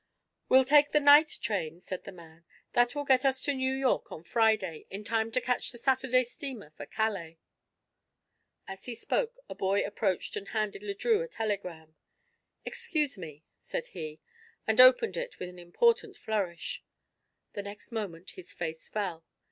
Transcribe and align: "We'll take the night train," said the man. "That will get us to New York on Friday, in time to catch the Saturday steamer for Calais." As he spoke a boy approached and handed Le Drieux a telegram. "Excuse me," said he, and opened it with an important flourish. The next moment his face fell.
"We'll 0.49 0.65
take 0.65 0.89
the 0.89 0.99
night 0.99 1.37
train," 1.43 1.79
said 1.79 2.05
the 2.05 2.11
man. 2.11 2.43
"That 2.73 2.95
will 2.95 3.03
get 3.03 3.23
us 3.23 3.43
to 3.43 3.53
New 3.53 3.71
York 3.75 4.11
on 4.11 4.23
Friday, 4.23 4.87
in 4.89 5.03
time 5.03 5.31
to 5.33 5.39
catch 5.39 5.71
the 5.71 5.77
Saturday 5.77 6.23
steamer 6.23 6.71
for 6.71 6.87
Calais." 6.87 7.37
As 8.67 8.85
he 8.85 8.95
spoke 8.95 9.37
a 9.47 9.53
boy 9.53 9.81
approached 9.85 10.35
and 10.35 10.47
handed 10.47 10.81
Le 10.81 10.95
Drieux 10.95 11.21
a 11.21 11.27
telegram. 11.27 11.93
"Excuse 12.65 13.15
me," 13.15 13.43
said 13.59 13.85
he, 13.93 14.19
and 14.65 14.81
opened 14.81 15.17
it 15.17 15.37
with 15.37 15.49
an 15.49 15.59
important 15.59 16.15
flourish. 16.17 16.83
The 17.53 17.61
next 17.61 17.91
moment 17.91 18.31
his 18.31 18.51
face 18.53 18.89
fell. 18.89 19.23